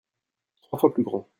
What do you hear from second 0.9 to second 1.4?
plus grand.